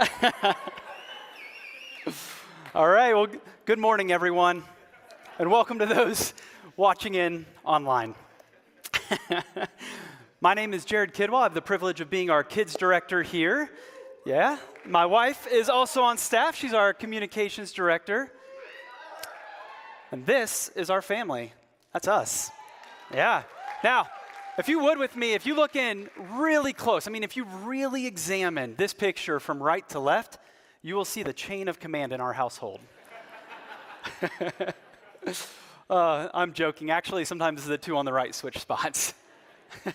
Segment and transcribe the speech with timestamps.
[2.74, 3.26] All right, well,
[3.66, 4.64] good morning, everyone,
[5.38, 6.32] and welcome to those
[6.76, 8.14] watching in online.
[10.40, 11.40] My name is Jared Kidwell.
[11.40, 13.70] I have the privilege of being our kids director here.
[14.24, 16.56] Yeah, my wife is also on staff.
[16.56, 18.32] She's our communications director.
[20.12, 21.52] And this is our family.
[21.92, 22.50] That's us.
[23.12, 23.42] Yeah.
[23.84, 24.08] Now,
[24.58, 27.44] if you would with me, if you look in really close, I mean, if you
[27.44, 30.38] really examine this picture from right to left,
[30.82, 32.80] you will see the chain of command in our household.
[35.90, 36.90] uh, I'm joking.
[36.90, 39.14] Actually, sometimes the two on the right switch spots.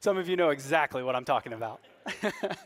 [0.00, 1.80] Some of you know exactly what I'm talking about.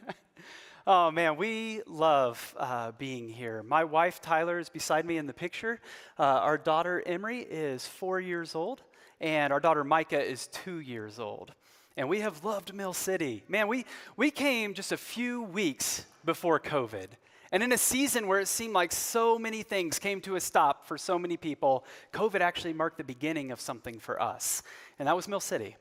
[0.86, 3.62] oh man, we love uh, being here.
[3.62, 5.80] My wife Tyler is beside me in the picture.
[6.18, 8.82] Uh, our daughter Emery is four years old,
[9.20, 11.52] and our daughter Micah is two years old.
[11.96, 13.42] And we have loved Mill City.
[13.48, 13.84] Man, we,
[14.16, 17.08] we came just a few weeks before COVID.
[17.50, 20.86] And in a season where it seemed like so many things came to a stop
[20.86, 24.62] for so many people, COVID actually marked the beginning of something for us.
[24.98, 25.76] And that was Mill City.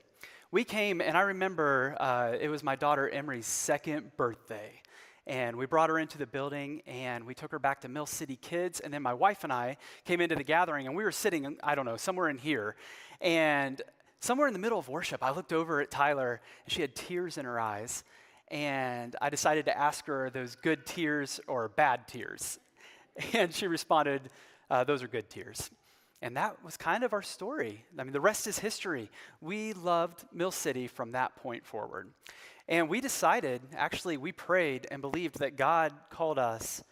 [0.49, 4.81] We came, and I remember uh, it was my daughter Emery's second birthday.
[5.27, 8.37] And we brought her into the building and we took her back to Mill City
[8.37, 8.79] Kids.
[8.79, 9.75] And then my wife and I
[10.05, 12.77] came into the gathering and we were sitting, I don't know, somewhere in here.
[13.19, 13.81] And
[14.21, 17.37] somewhere in the middle of worship, I looked over at Tyler and she had tears
[17.37, 18.05] in her eyes.
[18.49, 22.59] And I decided to ask her those good tears or bad tears.
[23.33, 24.21] And she responded,
[24.69, 25.71] uh, Those are good tears.
[26.21, 27.83] And that was kind of our story.
[27.97, 29.09] I mean, the rest is history.
[29.41, 32.09] We loved Mill City from that point forward.
[32.69, 36.83] And we decided, actually, we prayed and believed that God called us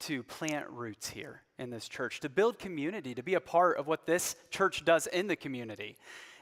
[0.00, 3.86] to plant roots here in this church, to build community, to be a part of
[3.86, 5.96] what this church does in the community.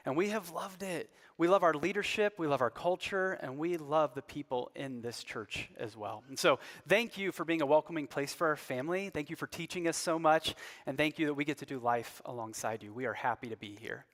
[0.05, 1.09] And we have loved it.
[1.37, 5.23] We love our leadership, we love our culture, and we love the people in this
[5.23, 6.23] church as well.
[6.29, 9.11] And so, thank you for being a welcoming place for our family.
[9.13, 10.55] Thank you for teaching us so much.
[10.87, 12.91] And thank you that we get to do life alongside you.
[12.91, 14.05] We are happy to be here.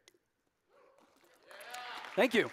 [2.18, 2.52] Thank you.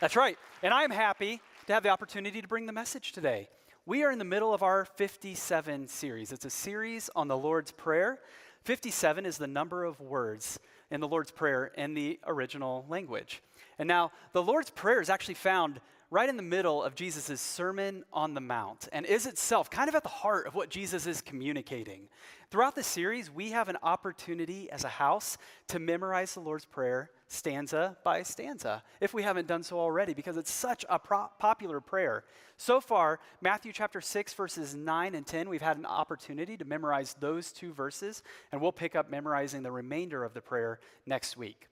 [0.00, 0.38] That's right.
[0.62, 3.48] And I'm happy to have the opportunity to bring the message today.
[3.84, 6.30] We are in the middle of our 57 series.
[6.30, 8.20] It's a series on the Lord's Prayer.
[8.62, 10.60] 57 is the number of words
[10.92, 13.42] in the Lord's Prayer in the original language.
[13.76, 18.02] And now, the Lord's Prayer is actually found right in the middle of Jesus' Sermon
[18.12, 21.20] on the Mount and is itself kind of at the heart of what Jesus is
[21.20, 22.08] communicating.
[22.50, 25.36] Throughout the series, we have an opportunity as a house
[25.66, 30.38] to memorize the Lord's Prayer stanza by stanza, if we haven't done so already, because
[30.38, 32.24] it's such a pro- popular prayer.
[32.56, 37.14] So far, Matthew chapter 6, verses 9 and 10, we've had an opportunity to memorize
[37.20, 41.68] those two verses, and we'll pick up memorizing the remainder of the prayer next week.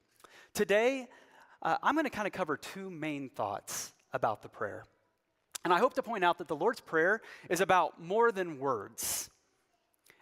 [0.52, 1.08] Today,
[1.62, 4.84] uh, I'm going to kind of cover two main thoughts about the prayer.
[5.62, 9.28] And I hope to point out that the Lord's Prayer is about more than words.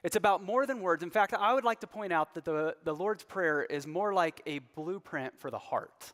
[0.02, 1.02] It's about more than words.
[1.02, 4.12] In fact, I would like to point out that the, the Lord's Prayer is more
[4.12, 6.12] like a blueprint for the heart.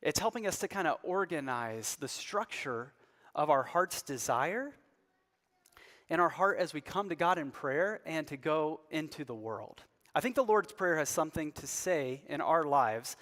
[0.00, 2.92] It's helping us to kind of organize the structure
[3.34, 4.72] of our heart's desire
[6.08, 9.34] and our heart as we come to God in prayer and to go into the
[9.34, 9.82] world.
[10.14, 13.16] I think the Lord's Prayer has something to say in our lives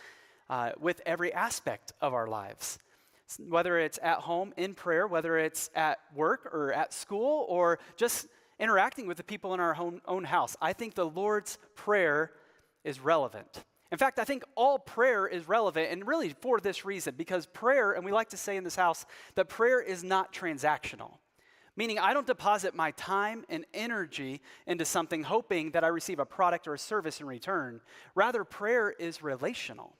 [0.48, 2.78] uh, with every aspect of our lives.
[3.38, 8.26] Whether it's at home in prayer, whether it's at work or at school, or just
[8.58, 9.76] interacting with the people in our
[10.06, 10.56] own, house.
[10.60, 12.32] I think the Lord's Prayer
[12.84, 13.64] is relevant.
[13.92, 17.92] In fact, I think all prayer is relevant, and really for this reason, because prayer,
[17.92, 21.18] and we like to say in this house, that prayer is not transactional.
[21.76, 26.24] Meaning, I don't deposit my time and energy into something hoping that I receive a
[26.24, 27.82] product or a service in return.
[28.14, 29.94] Rather, prayer is relational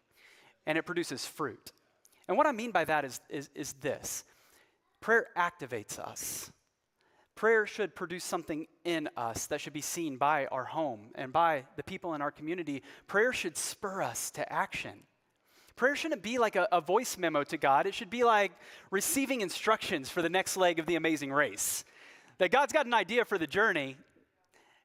[0.67, 1.73] and it produces fruit.
[2.29, 4.25] And what I mean by that is, is, is this
[5.01, 6.51] prayer activates us.
[7.37, 11.65] Prayer should produce something in us that should be seen by our home and by
[11.77, 12.83] the people in our community.
[13.07, 15.03] Prayer should spur us to action.
[15.77, 18.53] Prayer shouldn't be like a, a, voice memo to God, it should be like
[18.91, 21.85] receiving instructions for the next leg of the amazing race.
[22.39, 23.99] That God's got an idea for the journey,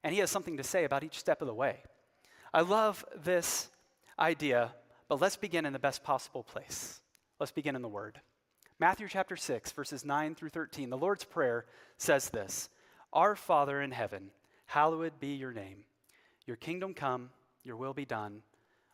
[0.03, 1.77] and He has something to say about each step of the way.
[2.53, 3.69] I love this
[4.19, 4.73] idea,
[5.07, 6.99] but let's begin in the best possible place.
[7.41, 8.21] Let's begin in the Word.
[8.77, 11.65] Matthew chapter 6, verses 9 through 13, the Lord's Prayer
[11.97, 12.69] says this
[13.13, 14.29] Our Father in heaven,
[14.67, 15.85] hallowed be your name.
[16.45, 17.31] Your kingdom come,
[17.63, 18.43] your will be done,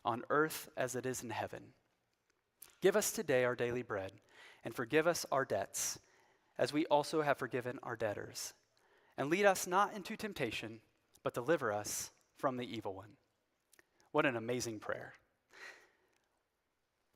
[0.02, 1.60] on earth as it is in heaven.
[2.80, 4.12] Give us today our daily bread,
[4.64, 5.98] and forgive us our debts,
[6.58, 8.54] as we also have forgiven our debtors.
[9.18, 10.80] And lead us not into temptation,
[11.22, 13.10] but deliver us from the evil one.
[14.12, 15.12] What an amazing prayer.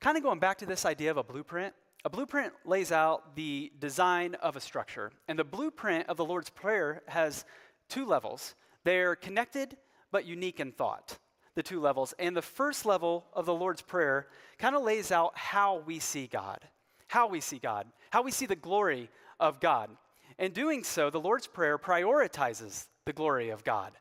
[0.03, 1.73] Kind of going back to this idea of a blueprint,
[2.05, 6.49] A blueprint lays out the design of a structure, and the blueprint of the Lord's
[6.49, 7.45] Prayer has
[7.87, 8.55] two levels.
[8.83, 9.77] They're connected
[10.11, 11.17] but unique in thought,
[11.55, 12.13] the two levels.
[12.19, 14.27] And the first level of the Lord's Prayer
[14.57, 16.59] kind of lays out how we see God,
[17.07, 19.09] how we see God, how we see the glory
[19.39, 19.89] of God.
[20.37, 23.93] In doing so, the Lord's Prayer prioritizes the glory of God.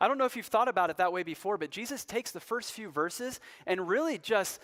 [0.00, 2.40] I don't know if you've thought about it that way before, but Jesus takes the
[2.40, 4.58] first few verses and really just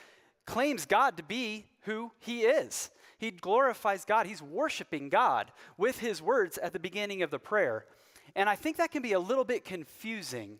[0.46, 2.90] claims God to be who he is.
[3.18, 4.26] He glorifies God.
[4.26, 7.86] He's worshiping God with his words at the beginning of the prayer.
[8.34, 10.58] And I think that can be a little bit confusing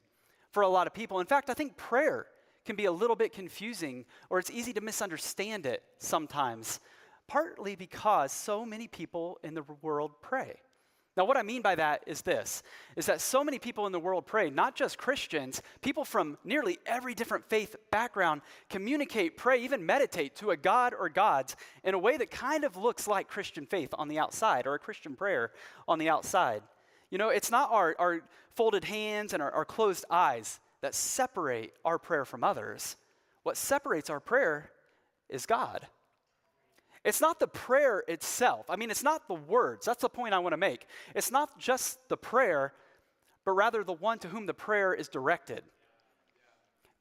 [0.50, 1.20] for a lot of people.
[1.20, 2.26] In fact, I think prayer
[2.64, 6.80] can be a little bit confusing or it's easy to misunderstand it sometimes,
[7.26, 10.56] partly because so many people in the world pray.
[11.14, 12.62] Now, what I mean by that is this
[12.96, 16.78] is that so many people in the world pray, not just Christians, people from nearly
[16.86, 21.54] every different faith background communicate, pray, even meditate to a God or gods
[21.84, 24.78] in a way that kind of looks like Christian faith on the outside or a
[24.78, 25.52] Christian prayer
[25.86, 26.62] on the outside.
[27.10, 28.22] You know, it's not our, our
[28.54, 32.96] folded hands and our, our closed eyes that separate our prayer from others.
[33.42, 34.70] What separates our prayer
[35.28, 35.86] is God.
[37.04, 38.66] It's not the prayer itself.
[38.68, 39.86] I mean, it's not the words.
[39.86, 40.86] That's the point I want to make.
[41.14, 42.72] It's not just the prayer,
[43.44, 45.62] but rather the one to whom the prayer is directed.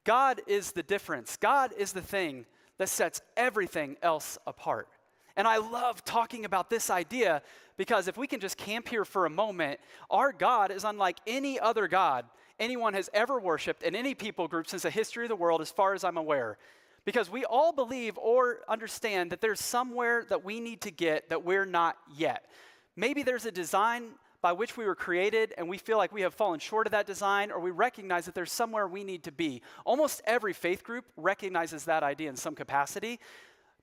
[0.04, 1.38] God is the difference.
[1.38, 2.46] God is the thing
[2.80, 4.88] that sets everything else apart.
[5.36, 7.44] And I love talking about this idea
[7.78, 11.60] because if we can just camp here for a moment, our God is unlike any
[11.60, 12.26] other God
[12.62, 15.72] anyone has ever worshiped in any people group since the history of the world, as
[15.72, 16.58] far as I'm aware.
[17.06, 21.44] Because we all believe or understand that there's somewhere that we need to get that
[21.44, 22.46] we're not yet.
[22.96, 24.10] Maybe there's a design
[24.42, 27.06] by which we were created and we feel like we have fallen short of that
[27.06, 29.62] design, or we recognize that there's somewhere we need to be.
[29.86, 33.20] Almost every faith group recognizes that idea in some capacity.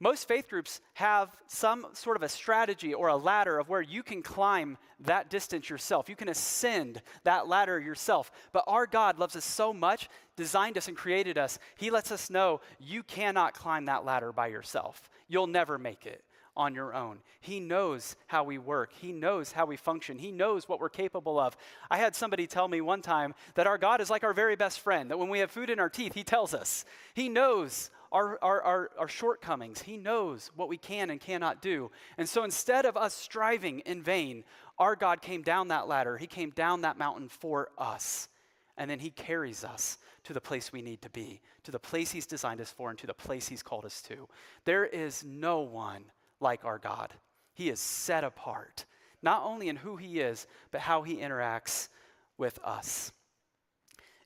[0.01, 4.05] Most faith groups have some sort of a strategy or a ladder of where you
[4.05, 6.09] can climb that distance yourself.
[6.09, 8.31] You can ascend that ladder yourself.
[8.53, 11.59] But our God loves us so much, designed us and created us.
[11.77, 15.11] He lets us know you cannot climb that ladder by yourself.
[15.27, 16.23] You'll never make it
[16.57, 17.19] on your own.
[17.41, 18.93] He knows how we work.
[18.93, 20.19] He knows how we function.
[20.19, 21.57] He knows what we're capable of.
[21.91, 24.81] I had somebody tell me one time that our God is like our very best
[24.81, 26.85] friend, that when we have food in our teeth, He tells us.
[27.15, 29.83] He knows our, our, our, our, shortcomings.
[29.83, 31.91] He knows what we can and cannot do.
[32.17, 34.45] And so instead of us striving in vain,
[34.79, 36.17] our God came down that ladder.
[36.17, 38.29] He came down that mountain for us.
[38.77, 42.11] And then He carries us to the place we need to be, to the place
[42.11, 44.29] He's designed us for, and to the place He's called us to.
[44.65, 46.05] There is no one
[46.41, 47.13] like our God.
[47.55, 48.85] He is set apart,
[49.21, 51.89] not only in who He is, but how He interacts
[52.37, 53.13] with us.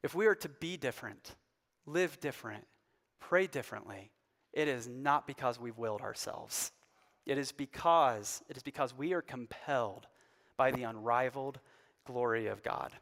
[0.02, 1.34] If we are to be different,
[1.86, 2.64] live different,
[3.22, 4.10] pray differently,
[4.52, 6.72] it is not because we've willed ourselves.
[7.24, 10.06] It is because it is because we are compelled
[10.56, 11.60] by the unrivaled
[12.04, 12.92] glory of God.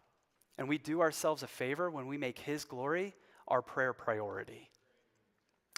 [0.59, 3.15] And we do ourselves a favor when we make his glory
[3.49, 4.69] our prayer priority.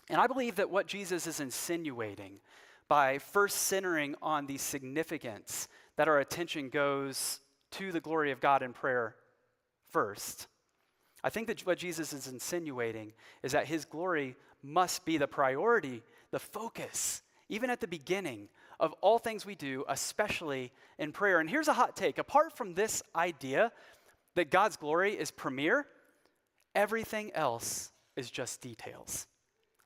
[0.09, 2.41] And I believe that what Jesus is insinuating
[2.89, 7.39] by first centering on the significance that our attention goes
[7.71, 9.15] to the glory of God in prayer
[9.91, 10.49] first
[11.25, 16.03] I think that what Jesus is insinuating is that his glory must be the priority,
[16.31, 18.49] the focus, even at the beginning
[18.81, 21.39] of all things we do, especially in prayer.
[21.39, 23.71] And here's a hot take apart from this idea
[24.35, 25.87] that God's glory is premier,
[26.75, 29.27] everything else is just details.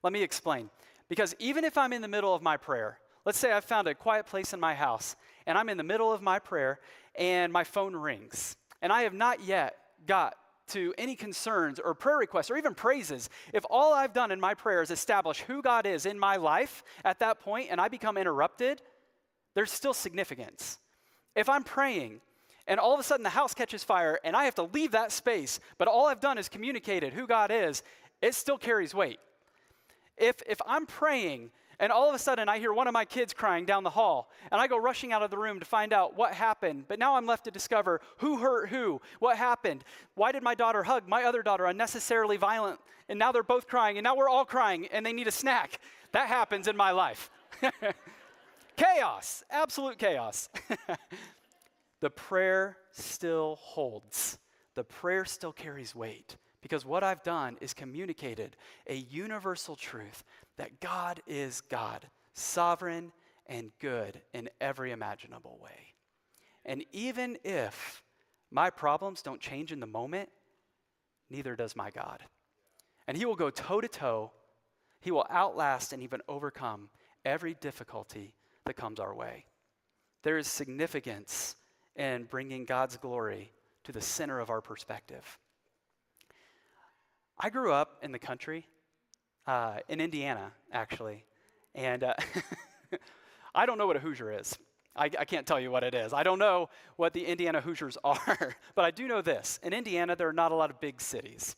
[0.02, 0.70] Let me explain.
[1.08, 3.94] Because even if I'm in the middle of my prayer, let's say I've found a
[3.94, 5.16] quiet place in my house
[5.46, 6.80] and I'm in the middle of my prayer
[7.14, 9.76] and my phone rings, and I have not yet
[10.06, 10.36] got
[10.68, 14.54] to any concerns or prayer requests or even praises, if all I've done in my
[14.54, 18.16] prayer is establish who God is in my life at that point and I become
[18.16, 18.82] interrupted,
[19.54, 20.78] there's still significance.
[21.34, 22.20] If I'm praying
[22.66, 25.12] and all of a sudden the house catches fire and I have to leave that
[25.12, 27.82] space, but all I've done is communicated who God is,
[28.20, 29.18] it still carries weight.
[30.16, 33.34] If, if I'm praying and all of a sudden, I hear one of my kids
[33.34, 36.16] crying down the hall, and I go rushing out of the room to find out
[36.16, 36.84] what happened.
[36.88, 40.82] But now I'm left to discover who hurt who, what happened, why did my daughter
[40.82, 44.46] hug my other daughter unnecessarily violent, and now they're both crying, and now we're all
[44.46, 45.80] crying, and they need a snack.
[46.12, 47.30] That happens in my life.
[48.76, 50.48] chaos, absolute chaos.
[52.00, 54.38] the prayer still holds,
[54.76, 56.36] the prayer still carries weight.
[56.62, 58.56] Because what I've done is communicated
[58.88, 60.24] a universal truth
[60.56, 63.12] that God is God, sovereign
[63.46, 65.94] and good in every imaginable way.
[66.64, 68.02] And even if
[68.50, 70.28] my problems don't change in the moment,
[71.30, 72.22] neither does my God.
[73.06, 74.32] And He will go toe to toe,
[75.00, 76.88] He will outlast and even overcome
[77.24, 78.34] every difficulty
[78.64, 79.44] that comes our way.
[80.22, 81.56] There is significance
[81.94, 83.52] in bringing God's glory
[83.84, 85.38] to the center of our perspective.
[87.38, 88.66] I grew up in the country,
[89.46, 91.24] uh, in Indiana, actually,
[91.74, 92.14] and uh,
[93.54, 94.58] I don't know what a Hoosier is.
[94.94, 96.14] I, I, can't tell you what it is.
[96.14, 99.60] I don't know what the Indiana Hoosiers are, but I do know this.
[99.62, 101.54] In Indiana, there are not a lot of big cities.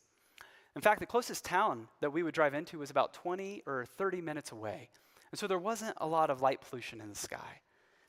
[0.74, 4.20] In fact, the closest town that we would drive into was about 20 or 30
[4.20, 4.90] minutes away.
[5.30, 7.60] And so there wasn't a lot of light pollution in the sky.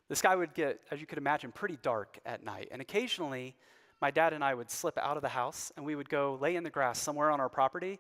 [0.08, 2.70] The sky would get, as you could imagine, pretty dark at night.
[2.72, 3.56] And occasionally,
[4.02, 6.56] my dad and I would slip out of the house and we would go lay
[6.56, 8.00] in the grass somewhere on our property,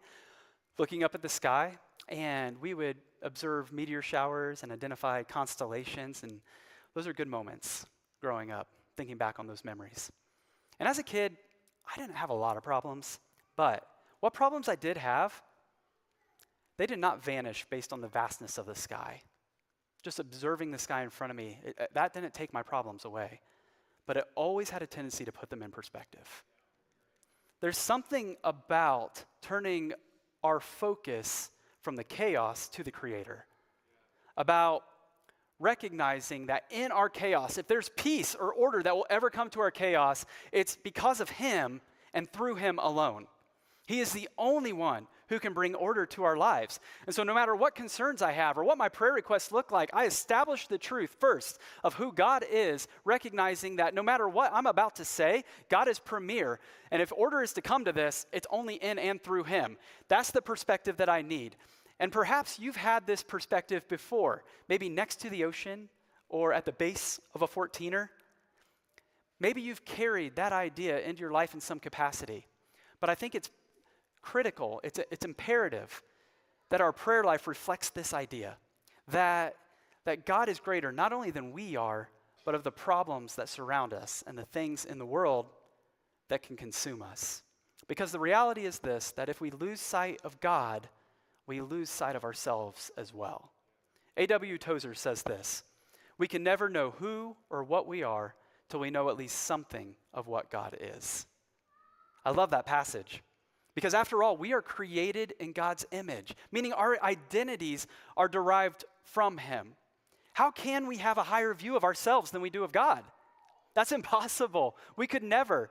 [0.79, 6.23] looking up at the sky, and we would observe meteor showers and identify constellations.
[6.23, 6.41] And
[6.95, 7.85] those are good moments
[8.19, 8.67] growing up,
[8.97, 10.11] thinking back on those memories.
[10.79, 11.37] And as a kid,
[11.95, 13.19] I didn't have a lot of problems,
[13.55, 13.85] but
[14.21, 15.39] what problems I did have,
[16.77, 19.21] they did not vanish based on the vastness of the sky.
[20.01, 23.05] Just observing the sky in front of me, it, uh, that didn't take my problems
[23.05, 23.41] away
[24.09, 26.43] but it always had a tendency to put them in perspective.
[27.61, 29.93] There's something about turning
[30.43, 33.45] our focus from the chaos to the Creator,
[34.37, 34.83] about
[35.59, 39.59] recognizing that in our chaos, if there's peace or order that will ever come to
[39.59, 41.81] our chaos, it's because of Him
[42.13, 43.27] and through Him alone.
[43.85, 46.79] He is the only one who can bring order to our lives.
[47.05, 49.89] And so, no matter what concerns I have or what my prayer requests look like,
[49.93, 54.65] I establish the truth first of who God is, recognizing that no matter what I'm
[54.65, 56.59] about to say, God is premier.
[56.91, 59.77] And if order is to come to this, it's only in and through Him.
[60.07, 61.55] That's the perspective that I need.
[61.99, 65.89] And perhaps you've had this perspective before, maybe next to the ocean
[66.29, 68.09] or at the base of a 14er.
[69.39, 72.45] Maybe you've carried that idea into your life in some capacity.
[72.99, 73.49] But I think it's
[74.21, 76.01] critical, it's, it's imperative
[76.69, 78.57] that our prayer life reflects this idea
[79.07, 79.55] that,
[80.05, 82.09] that God is greater not only than we are,
[82.45, 85.47] but of the problems that surround us and the things in the world
[86.29, 87.43] that can consume us.
[87.87, 90.87] Because the reality is this that if we lose sight of God,
[91.47, 93.51] we lose sight of ourselves as well.
[94.17, 94.57] A.W.
[94.57, 95.63] Tozer says this
[96.17, 98.35] We can never know who or what we are
[98.69, 101.25] till we know at least something of what God is.
[102.23, 103.23] I love that passage.
[103.75, 109.37] Because after all, we are created in God's image, meaning our identities are derived from
[109.37, 109.75] Him.
[110.33, 113.03] How can we have a higher view of ourselves than we do of God?
[113.75, 114.75] That's impossible.
[114.95, 115.69] We could never.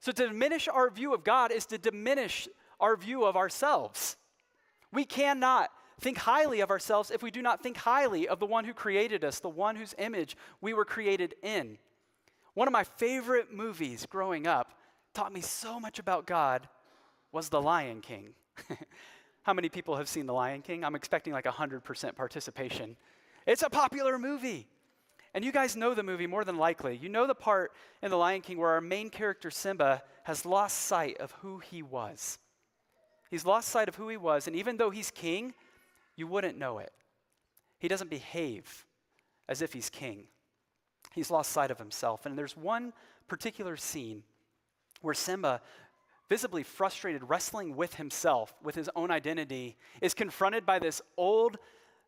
[0.00, 4.16] So, to diminish our view of God is to diminish our view of ourselves.
[4.92, 8.64] We cannot think highly of ourselves if we do not think highly of the one
[8.64, 11.78] who created us, the one whose image we were created in.
[12.54, 14.72] One of my favorite movies growing up
[15.12, 16.68] taught me so much about God
[17.32, 18.30] was The Lion King.
[19.42, 20.84] How many people have seen The Lion King?
[20.84, 22.96] I'm expecting like 100% participation.
[23.46, 24.66] It's a popular movie.
[25.32, 26.96] And you guys know the movie more than likely.
[26.96, 27.72] You know the part
[28.02, 31.82] in The Lion King where our main character, Simba, has lost sight of who he
[31.82, 32.38] was.
[33.30, 35.54] He's lost sight of who he was, and even though he's king,
[36.16, 36.92] you wouldn't know it.
[37.78, 38.84] He doesn't behave
[39.48, 40.24] as if he's king.
[41.12, 42.26] He's lost sight of himself.
[42.26, 42.92] And there's one
[43.28, 44.24] particular scene
[45.00, 45.60] where Simba
[46.30, 51.58] visibly frustrated, wrestling with himself, with his own identity, is confronted by this old,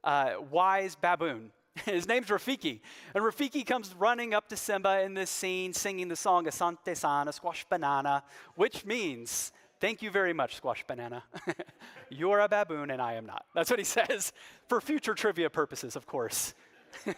[0.05, 1.51] uh, wise baboon.
[1.85, 2.81] His name's Rafiki.
[3.15, 7.33] And Rafiki comes running up to Simba in this scene, singing the song Asante Sana,
[7.33, 8.23] Squash Banana,
[8.55, 11.25] which means, Thank you very much, Squash Banana.
[12.09, 13.47] You're a baboon and I am not.
[13.53, 14.33] That's what he says,
[14.69, 16.55] for future trivia purposes, of course.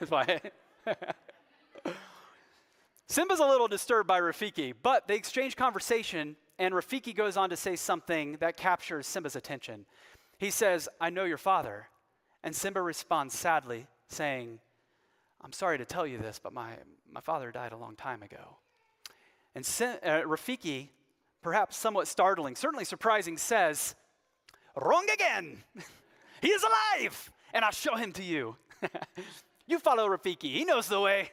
[0.08, 0.40] Why?
[3.08, 7.56] Simba's a little disturbed by Rafiki, but they exchange conversation and Rafiki goes on to
[7.56, 9.86] say something that captures Simba's attention.
[10.38, 11.88] He says, I know your father.
[12.42, 14.58] And Simba responds sadly, saying,
[15.40, 16.72] I'm sorry to tell you this, but my,
[17.10, 18.56] my father died a long time ago.
[19.54, 20.88] And Sim, uh, Rafiki,
[21.42, 23.94] perhaps somewhat startling, certainly surprising, says,
[24.76, 25.62] Wrong again!
[26.42, 27.30] he is alive!
[27.52, 28.56] And I'll show him to you.
[29.66, 31.30] you follow Rafiki, he knows the way.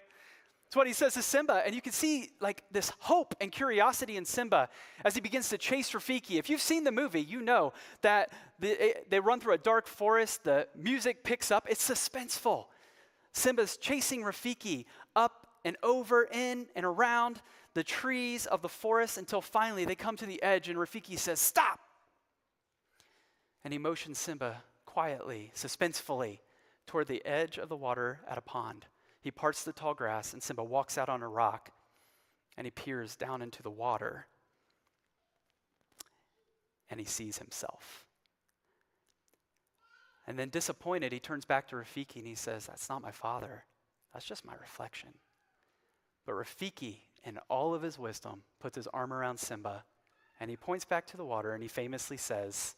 [0.72, 1.64] That's what he says to Simba.
[1.66, 4.70] And you can see like this hope and curiosity in Simba
[5.04, 6.40] as he begins to chase Rafiki.
[6.40, 7.74] If you've seen the movie, you know
[8.04, 12.68] that the, eh, they run through a dark forest, the music picks up, it's suspenseful.
[13.34, 17.42] Simba's chasing Rafiki up and over, in and around
[17.74, 21.42] the trees of the forest until finally they come to the edge and Rafiki says,
[21.42, 21.82] Stop!
[23.66, 26.40] And he motions Simba quietly, suspensefully,
[26.88, 28.86] toward the edge of the water at a pond.
[29.22, 31.72] He parts the tall grass, and Simba walks out on a rock
[32.58, 34.28] and he peers down into the water
[36.90, 38.06] and he sees himself.
[40.28, 43.64] And then, disappointed, he turns back to Rafiki and he says, That's not my father.
[44.14, 45.10] That's just my reflection.
[46.26, 49.86] But Rafiki, in all of his wisdom, puts his arm around Simba
[50.40, 52.76] and he points back to the water and he famously says,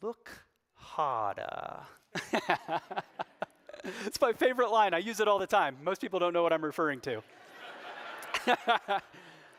[0.00, 0.30] Look
[0.74, 1.80] harder.
[4.06, 4.94] it's my favorite line.
[4.94, 5.76] I use it all the time.
[5.82, 7.22] Most people don't know what I'm referring to.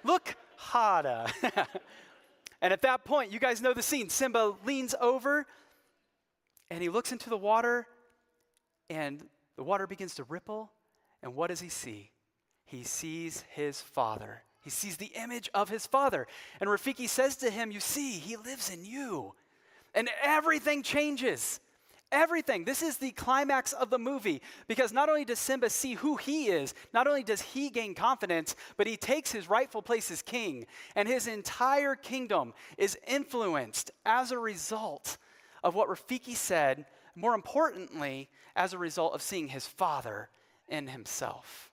[0.03, 1.25] Look harder.
[2.61, 4.09] and at that point, you guys know the scene.
[4.09, 5.45] Simba leans over
[6.71, 7.87] and he looks into the water,
[8.89, 9.23] and
[9.55, 10.71] the water begins to ripple.
[11.23, 12.11] And what does he see?
[12.65, 14.43] He sees his father.
[14.61, 16.27] He sees the image of his father.
[16.59, 19.33] And Rafiki says to him, You see, he lives in you.
[19.95, 21.59] And everything changes.
[22.11, 22.63] Everything.
[22.63, 26.47] This is the climax of the movie because not only does Simba see who he
[26.47, 30.65] is, not only does he gain confidence, but he takes his rightful place as king.
[30.95, 35.17] And his entire kingdom is influenced as a result
[35.63, 36.85] of what Rafiki said,
[37.15, 40.29] more importantly, as a result of seeing his father
[40.67, 41.71] in himself.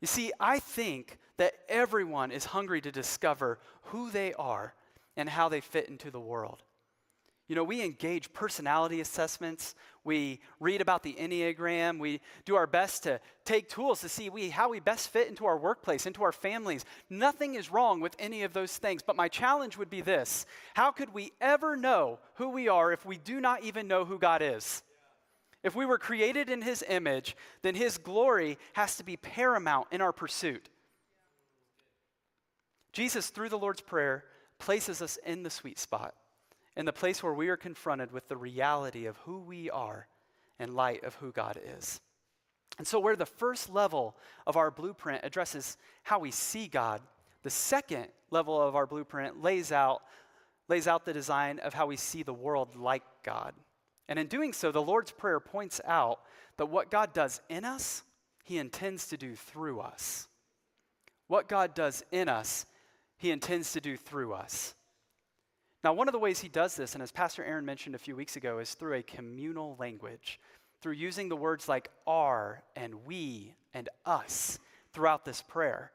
[0.00, 4.74] You see, I think that everyone is hungry to discover who they are
[5.16, 6.64] and how they fit into the world.
[7.52, 9.74] You know, we engage personality assessments.
[10.04, 11.98] We read about the Enneagram.
[11.98, 15.44] We do our best to take tools to see we, how we best fit into
[15.44, 16.86] our workplace, into our families.
[17.10, 19.02] Nothing is wrong with any of those things.
[19.02, 23.04] But my challenge would be this How could we ever know who we are if
[23.04, 24.82] we do not even know who God is?
[25.62, 30.00] If we were created in His image, then His glory has to be paramount in
[30.00, 30.70] our pursuit.
[32.94, 34.24] Jesus, through the Lord's Prayer,
[34.58, 36.14] places us in the sweet spot
[36.76, 40.06] in the place where we are confronted with the reality of who we are
[40.58, 42.00] in light of who God is.
[42.78, 47.02] And so, where the first level of our blueprint addresses how we see God,
[47.42, 50.02] the second level of our blueprint lays out,
[50.68, 53.52] lays out the design of how we see the world like God.
[54.08, 56.20] And in doing so, the Lord's Prayer points out
[56.56, 58.02] that what God does in us,
[58.44, 60.28] He intends to do through us.
[61.28, 62.66] What God does in us,
[63.16, 64.74] He intends to do through us.
[65.84, 68.14] Now, one of the ways he does this, and as Pastor Aaron mentioned a few
[68.14, 70.38] weeks ago, is through a communal language,
[70.80, 74.58] through using the words like our and we and us
[74.92, 75.90] throughout this prayer.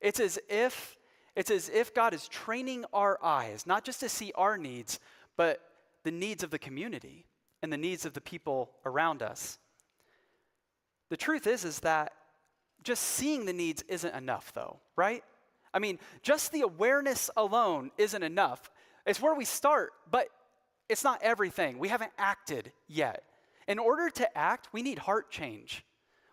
[0.00, 0.96] It's as if
[1.36, 5.00] it's as if God is training our eyes, not just to see our needs,
[5.36, 5.60] but
[6.04, 7.26] the needs of the community
[7.60, 9.58] and the needs of the people around us.
[11.08, 12.12] The truth is is that
[12.84, 15.24] just seeing the needs isn't enough though, right?
[15.72, 18.70] I mean, just the awareness alone isn't enough.
[19.06, 20.28] It's where we start, but
[20.88, 21.78] it's not everything.
[21.78, 23.24] We haven't acted yet.
[23.66, 25.84] In order to act, we need heart change.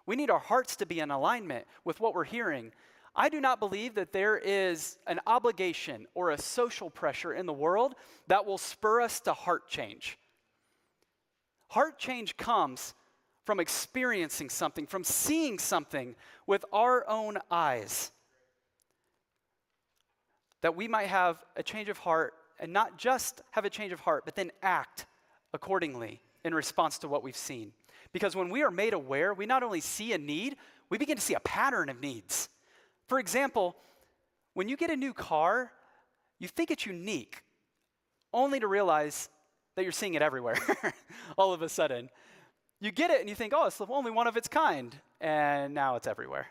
[0.05, 2.71] We need our hearts to be in alignment with what we're hearing.
[3.15, 7.53] I do not believe that there is an obligation or a social pressure in the
[7.53, 7.95] world
[8.27, 10.17] that will spur us to heart change.
[11.67, 12.93] Heart change comes
[13.45, 16.15] from experiencing something, from seeing something
[16.47, 18.11] with our own eyes.
[20.61, 23.99] That we might have a change of heart and not just have a change of
[23.99, 25.07] heart, but then act
[25.53, 27.73] accordingly in response to what we've seen.
[28.13, 30.55] Because when we are made aware, we not only see a need,
[30.89, 32.49] we begin to see a pattern of needs.
[33.07, 33.75] For example,
[34.53, 35.71] when you get a new car,
[36.39, 37.41] you think it's unique,
[38.33, 39.29] only to realize
[39.75, 40.57] that you're seeing it everywhere
[41.37, 42.09] all of a sudden.
[42.79, 45.73] You get it and you think, oh, it's the only one of its kind, and
[45.73, 46.47] now it's everywhere.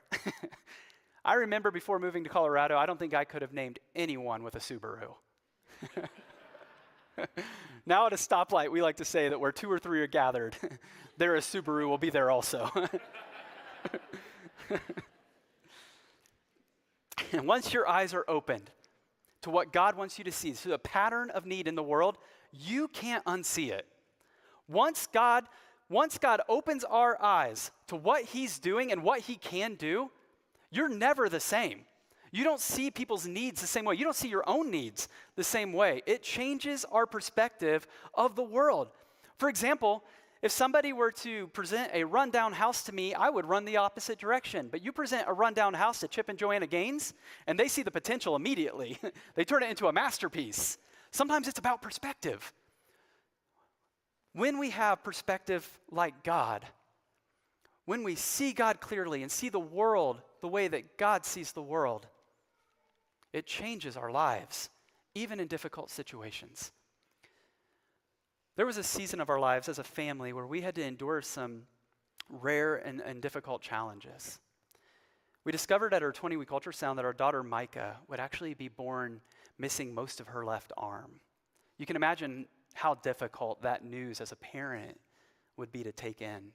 [1.25, 4.55] I remember before moving to Colorado, I don't think I could have named anyone with
[4.57, 5.15] a Subaru.
[7.87, 10.57] now at a stoplight, we like to say that where two or three are gathered,
[11.19, 12.71] there a Subaru will be there also.
[17.33, 18.71] and once your eyes are opened
[19.43, 22.19] to what God wants you to see, to the pattern of need in the world,
[22.53, 23.87] you can't unsee it.
[24.69, 25.45] Once God,
[25.89, 30.11] once God opens our eyes to what He's doing and what He can do,
[30.71, 31.85] you're never the same.
[32.33, 33.97] You don't see people's needs the same way.
[33.97, 36.03] You don't see your own needs the same way.
[36.07, 38.89] It changes our perspective of the world.
[39.39, 40.05] For example,
[40.43, 44.19] if somebody were to present a rundown house to me, I would run the opposite
[44.19, 44.69] direction.
[44.71, 47.15] But you present a rundown house to Chip and Joanna Gaines,
[47.47, 48.99] and they see the potential immediately.
[49.35, 50.79] they turn it into a masterpiece.
[51.11, 52.55] Sometimes it's about perspective.
[54.33, 56.65] When we have perspective like God,
[57.85, 61.63] when we see God clearly and see the world the way that God sees the
[61.63, 62.07] world,
[63.33, 64.71] it changes our lives,
[65.15, 66.73] even in difficult situations.
[68.57, 71.23] There was a season of our lives as a family where we had to endure
[71.23, 71.63] some
[72.29, 74.39] rare and, and difficult challenges.
[75.45, 79.21] We discovered at our 20 week ultrasound that our daughter Micah would actually be born
[79.59, 81.13] missing most of her left arm.
[81.79, 84.99] You can imagine how difficult that news as a parent
[85.57, 86.53] would be to take in.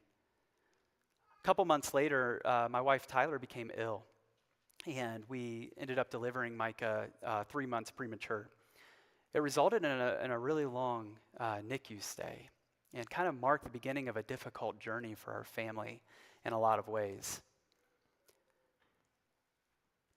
[1.44, 4.04] A couple months later, uh, my wife Tyler became ill,
[4.88, 8.48] and we ended up delivering Micah uh, three months premature.
[9.34, 12.50] It resulted in a, in a really long uh, NICU stay
[12.94, 16.02] and kind of marked the beginning of a difficult journey for our family
[16.46, 17.42] in a lot of ways.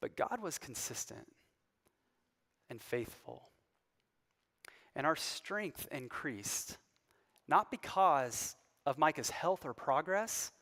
[0.00, 1.26] But God was consistent
[2.70, 3.42] and faithful.
[4.94, 6.76] And our strength increased,
[7.48, 8.54] not because
[8.87, 10.52] of Micah's health or progress,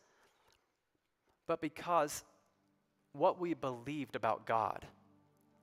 [1.47, 2.25] but because
[3.17, 4.85] what we believed about God,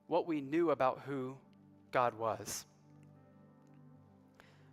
[0.06, 1.36] what we knew about who
[1.92, 2.66] God was.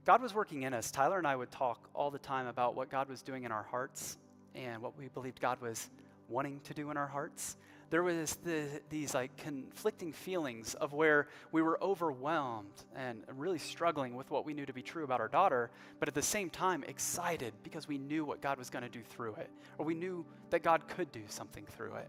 [0.05, 0.89] God was working in us.
[0.89, 3.63] Tyler and I would talk all the time about what God was doing in our
[3.63, 4.17] hearts
[4.55, 5.89] and what we believed God was
[6.27, 7.57] wanting to do in our hearts.
[7.91, 14.15] There was the, these like conflicting feelings of where we were overwhelmed and really struggling
[14.15, 16.83] with what we knew to be true about our daughter, but at the same time
[16.87, 20.25] excited because we knew what God was going to do through it, or we knew
[20.51, 22.07] that God could do something through it.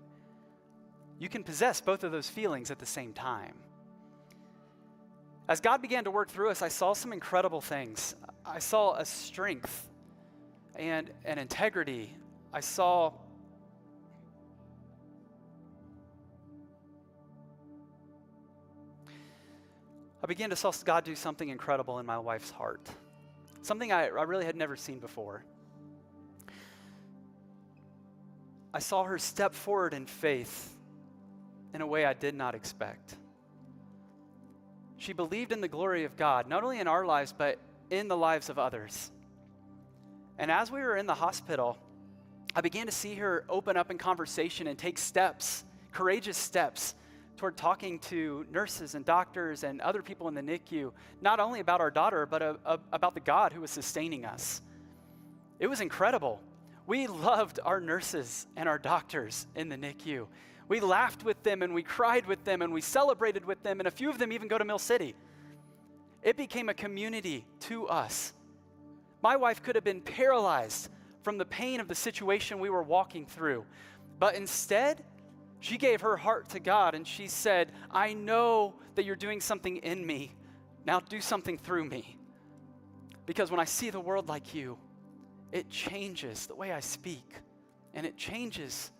[1.18, 3.54] You can possess both of those feelings at the same time.
[5.48, 8.14] As God began to work through us, I saw some incredible things.
[8.44, 9.88] I saw a strength
[10.76, 12.14] and an integrity.
[12.52, 13.12] I saw
[20.22, 22.88] I began to saw God do something incredible in my wife's heart.
[23.62, 25.44] Something I, I really had never seen before.
[28.72, 30.71] I saw her step forward in faith
[31.74, 33.16] in a way I did not expect.
[34.96, 37.58] She believed in the glory of God, not only in our lives, but
[37.90, 39.10] in the lives of others.
[40.38, 41.76] And as we were in the hospital,
[42.54, 46.94] I began to see her open up in conversation and take steps, courageous steps,
[47.36, 51.80] toward talking to nurses and doctors and other people in the NICU, not only about
[51.80, 54.62] our daughter, but a, a, about the God who was sustaining us.
[55.58, 56.40] It was incredible.
[56.86, 60.26] We loved our nurses and our doctors in the NICU.
[60.72, 63.86] We laughed with them and we cried with them and we celebrated with them, and
[63.86, 65.14] a few of them even go to Mill City.
[66.22, 68.32] It became a community to us.
[69.22, 70.88] My wife could have been paralyzed
[71.20, 73.66] from the pain of the situation we were walking through,
[74.18, 75.04] but instead,
[75.60, 79.76] she gave her heart to God and she said, I know that you're doing something
[79.76, 80.32] in me.
[80.86, 82.16] Now do something through me.
[83.26, 84.78] Because when I see the world like you,
[85.52, 87.30] it changes the way I speak,
[87.92, 88.90] and it changes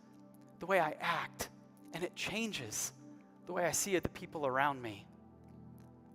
[0.61, 1.49] the way I act,
[1.93, 2.93] and it changes
[3.47, 5.07] the way I see the people around me.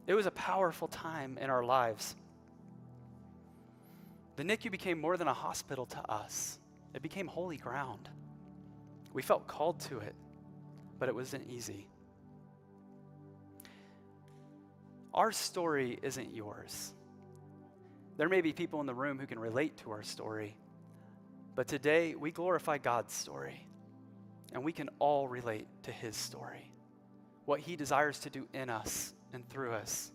[0.08, 2.16] It was a powerful time in our lives.
[4.38, 6.60] The NICU became more than a hospital to us,
[6.94, 8.10] it became holy ground.
[9.14, 10.16] We felt called to it,
[11.00, 11.88] but it wasn't easy.
[15.14, 16.94] Our story isn't yours.
[18.18, 20.56] There may be people in the room who can relate to our story,
[21.56, 23.67] but today we glorify God's story.
[24.54, 26.72] And we can all relate to his story,
[27.46, 30.12] what he desires to do in us and through us.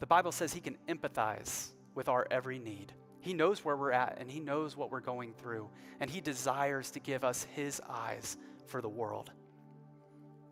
[0.00, 2.92] The Bible says he can empathize with our every need.
[3.20, 5.68] He knows where we're at and he knows what we're going through,
[6.00, 9.30] and he desires to give us his eyes for the world.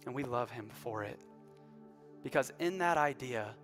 [0.07, 1.21] And we love him for it.
[2.23, 3.55] Because in that idea,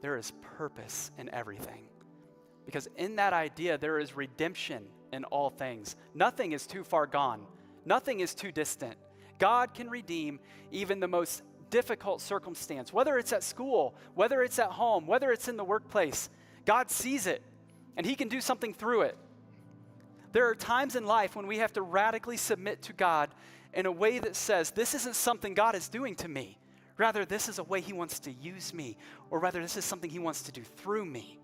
[0.00, 1.88] there is purpose in everything.
[2.66, 5.96] Because in that idea, there is redemption in all things.
[6.14, 7.44] Nothing is too far gone.
[7.84, 8.94] Nothing is too distant.
[9.38, 10.38] God can redeem
[10.70, 15.48] even the most difficult circumstance, whether it's at school, whether it's at home, whether it's
[15.48, 16.28] in the workplace.
[16.64, 17.42] God sees it
[17.96, 19.16] and He can do something through it.
[20.32, 23.30] There are times in life when we have to radically submit to God
[23.74, 26.58] in a way that says, This isn't something God is doing to me.
[26.98, 28.96] Rather, this is a way He wants to use me,
[29.30, 31.38] or rather, this is something He wants to do through me.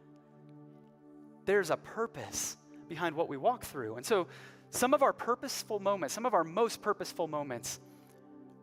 [1.47, 2.57] There's a purpose
[2.89, 3.97] behind what we walk through.
[3.97, 4.27] And so,
[4.71, 7.81] some of our purposeful moments, some of our most purposeful moments,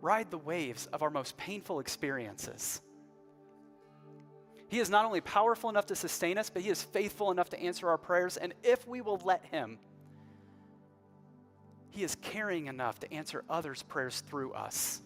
[0.02, 2.82] ride the waves of our most painful experiences.
[4.68, 7.60] He is not only powerful enough to sustain us, but He is faithful enough to
[7.60, 8.38] answer our prayers.
[8.38, 9.78] And if we will let Him,
[11.90, 15.02] He is caring enough to answer others' prayers through us.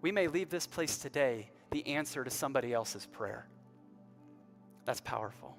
[0.00, 3.46] We may leave this place today the answer to somebody else's prayer.
[4.84, 5.56] That's powerful.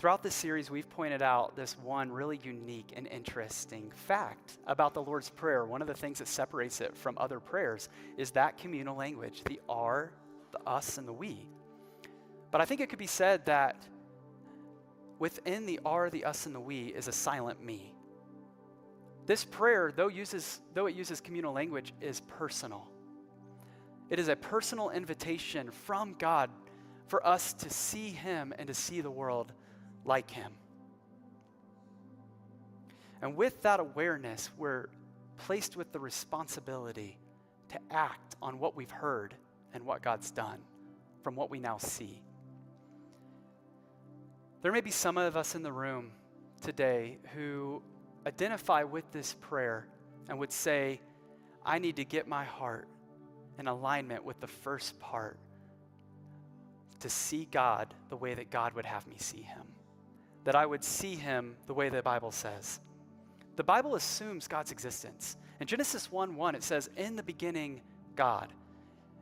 [0.00, 5.02] Throughout this series, we've pointed out this one really unique and interesting fact about the
[5.02, 5.66] Lord's Prayer.
[5.66, 9.60] One of the things that separates it from other prayers is that communal language the
[9.68, 10.10] R,
[10.52, 11.46] the us, and the we.
[12.50, 13.76] But I think it could be said that
[15.18, 17.92] within the R, the us, and the we is a silent me.
[19.26, 22.88] This prayer, though, uses, though it uses communal language, is personal.
[24.08, 26.48] It is a personal invitation from God
[27.06, 29.52] for us to see Him and to see the world
[30.04, 30.52] like Him.
[33.22, 34.88] And with that awareness, we're
[35.38, 37.18] placed with the responsibility
[37.68, 39.34] to act on what we've heard
[39.72, 40.60] and what God's done
[41.22, 42.22] from what we now see.
[44.62, 46.12] There may be some of us in the room
[46.60, 47.82] today who
[48.26, 49.86] identify with this prayer
[50.28, 51.00] and would say,
[51.64, 52.88] I need to get my heart
[53.58, 55.38] in alignment with the first part
[57.00, 59.62] to see God the way that God would have me see him.
[60.44, 62.80] That I would see him the way the Bible says.
[63.56, 65.36] The Bible assumes God's existence.
[65.60, 67.82] In Genesis 1 1, it says, In the beginning,
[68.16, 68.48] God.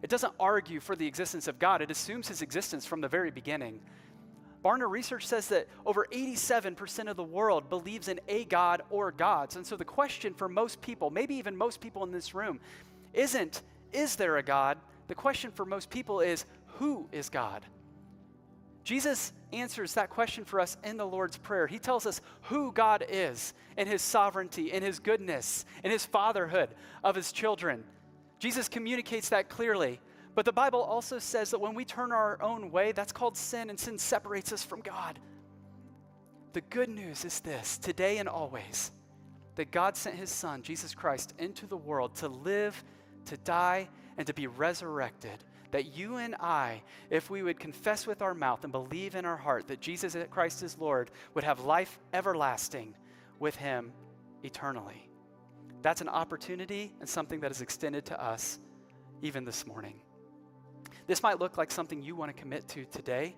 [0.03, 3.31] It doesn't argue for the existence of God, it assumes his existence from the very
[3.31, 3.81] beginning.
[4.65, 9.57] Barna research says that over 87% of the world believes in a God or gods.
[9.57, 12.59] And so the question for most people, maybe even most people in this room,
[13.15, 14.79] isn't, is there a God?
[15.07, 16.45] The question for most people is,
[16.79, 17.65] who is God?
[18.89, 21.67] Jesus answers that question for us in the Lord's Prayer.
[21.67, 26.71] He tells us who God is in his sovereignty, in his goodness, in his fatherhood
[27.05, 27.85] of his children.
[28.39, 30.01] Jesus communicates that clearly.
[30.35, 33.69] But the Bible also says that when we turn our own way, that's called sin,
[33.69, 35.19] and sin separates us from God.
[36.55, 38.91] The good news is this today and always
[39.57, 42.83] that God sent his Son, Jesus Christ, into the world to live,
[43.27, 45.45] to die, and to be resurrected.
[45.71, 49.37] That you and I, if we would confess with our mouth and believe in our
[49.37, 52.95] heart that Jesus Christ is Lord, would have life everlasting
[53.39, 53.93] with him
[54.43, 55.09] eternally.
[55.83, 58.59] That's an opportunity and something that is extended to us
[59.23, 60.01] even this morning.
[61.07, 63.37] This might look like something you want to commit to today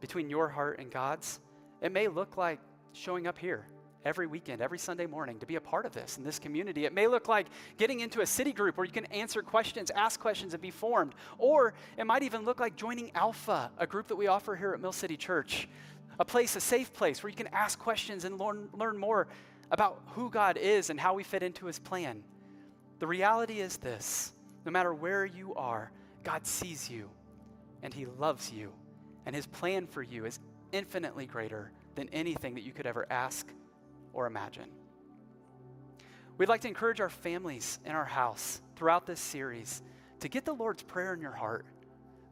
[0.00, 1.40] between your heart and God's.
[1.80, 2.60] It may look like
[2.92, 3.66] showing up here
[4.06, 6.84] every weekend, every Sunday morning to be a part of this in this community.
[6.84, 10.20] It may look like getting into a city group where you can answer questions, ask
[10.20, 11.14] questions, and be formed.
[11.38, 14.80] Or it might even look like joining Alpha, a group that we offer here at
[14.80, 15.68] Mill City Church,
[16.20, 19.26] a place, a safe place where you can ask questions and learn, learn more
[19.72, 22.22] about who God is and how we fit into his plan.
[23.00, 24.32] The reality is this
[24.64, 25.90] no matter where you are,
[26.22, 27.10] God sees you
[27.82, 28.72] and He loves you,
[29.26, 30.38] and His plan for you is
[30.72, 33.46] infinitely greater than anything that you could ever ask
[34.16, 34.70] or imagine.
[36.38, 39.82] We'd like to encourage our families in our house throughout this series
[40.20, 41.66] to get the Lord's Prayer in your heart.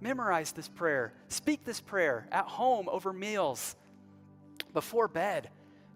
[0.00, 3.76] Memorize this prayer, speak this prayer at home over meals,
[4.72, 5.50] before bed.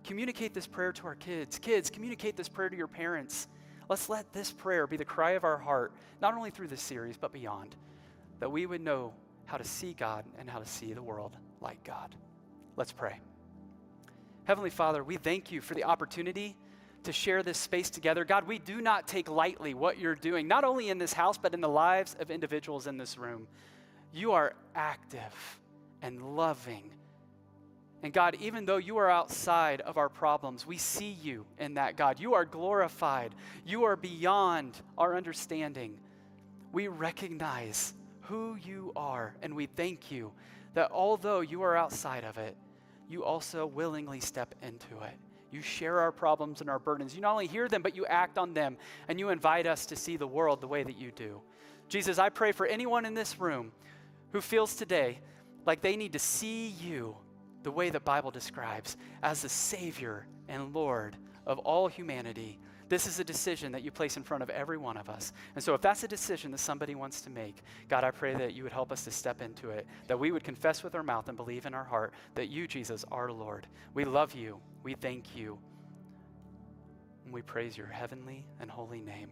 [0.05, 1.59] Communicate this prayer to our kids.
[1.59, 3.49] Kids, communicate this prayer to your parents.
[3.89, 7.17] Let's let this prayer be the cry of our heart, not only through this series,
[7.17, 7.75] but beyond
[8.41, 9.13] that we would know
[9.47, 12.15] how to see God and how to see the world like God.
[12.77, 13.21] Let's pray.
[14.49, 16.57] Heavenly Father, we thank you for the opportunity
[17.03, 18.25] to share this space together.
[18.25, 21.53] God, we do not take lightly what you're doing, not only in this house, but
[21.53, 23.47] in the lives of individuals in this room.
[24.11, 25.61] You are active
[26.01, 26.91] and loving.
[28.03, 31.99] And God, even though you are outside of our problems, we see you in that,
[31.99, 32.19] God.
[32.19, 33.35] You are glorified,
[33.67, 35.99] you are beyond our understanding.
[36.73, 39.35] We recognize who you are.
[39.43, 40.33] And we thank you
[40.73, 42.57] that although you are outside of it,
[43.09, 45.17] you also willingly step into it.
[45.51, 47.15] You share our problems and our burdens.
[47.15, 48.77] You not only hear them, but you act on them,
[49.09, 51.41] and you invite us to see the world the way that you do.
[51.89, 53.73] Jesus, I pray for anyone in this room
[54.33, 55.21] who feels today
[55.65, 57.17] like they need to see you
[57.63, 61.17] the way the Bible describes as the Savior and Lord
[61.47, 64.97] of all humanity this is a decision that you place in front of every one
[64.97, 65.33] of us.
[65.55, 68.55] And so, if that's a decision that somebody wants to make, God, I pray that
[68.55, 71.29] you would help us to step into it, that we would confess with our mouth
[71.29, 73.67] and believe in our heart that you, Jesus, are Lord.
[73.95, 74.61] We love you.
[74.83, 75.59] We thank you.
[77.25, 79.31] And we praise your heavenly and holy name.